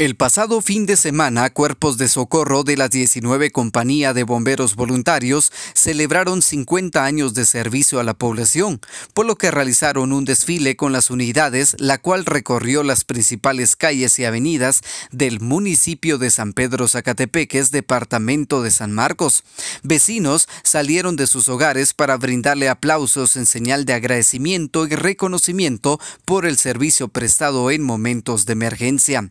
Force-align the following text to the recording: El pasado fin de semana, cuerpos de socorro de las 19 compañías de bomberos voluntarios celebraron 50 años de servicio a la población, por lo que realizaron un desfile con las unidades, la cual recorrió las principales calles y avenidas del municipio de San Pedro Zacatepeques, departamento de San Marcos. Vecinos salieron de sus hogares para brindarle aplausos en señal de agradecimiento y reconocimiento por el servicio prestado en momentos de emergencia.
El 0.00 0.16
pasado 0.16 0.62
fin 0.62 0.86
de 0.86 0.96
semana, 0.96 1.50
cuerpos 1.50 1.98
de 1.98 2.08
socorro 2.08 2.64
de 2.64 2.78
las 2.78 2.88
19 2.88 3.50
compañías 3.50 4.14
de 4.14 4.22
bomberos 4.22 4.74
voluntarios 4.74 5.52
celebraron 5.74 6.40
50 6.40 7.04
años 7.04 7.34
de 7.34 7.44
servicio 7.44 8.00
a 8.00 8.02
la 8.02 8.14
población, 8.14 8.80
por 9.12 9.26
lo 9.26 9.36
que 9.36 9.50
realizaron 9.50 10.14
un 10.14 10.24
desfile 10.24 10.74
con 10.74 10.92
las 10.92 11.10
unidades, 11.10 11.76
la 11.78 11.98
cual 11.98 12.24
recorrió 12.24 12.82
las 12.82 13.04
principales 13.04 13.76
calles 13.76 14.18
y 14.18 14.24
avenidas 14.24 14.80
del 15.12 15.40
municipio 15.40 16.16
de 16.16 16.30
San 16.30 16.54
Pedro 16.54 16.88
Zacatepeques, 16.88 17.70
departamento 17.70 18.62
de 18.62 18.70
San 18.70 18.92
Marcos. 18.92 19.44
Vecinos 19.82 20.48
salieron 20.62 21.16
de 21.16 21.26
sus 21.26 21.50
hogares 21.50 21.92
para 21.92 22.16
brindarle 22.16 22.70
aplausos 22.70 23.36
en 23.36 23.44
señal 23.44 23.84
de 23.84 23.92
agradecimiento 23.92 24.86
y 24.86 24.94
reconocimiento 24.94 26.00
por 26.24 26.46
el 26.46 26.56
servicio 26.56 27.08
prestado 27.08 27.70
en 27.70 27.82
momentos 27.82 28.46
de 28.46 28.54
emergencia. 28.54 29.30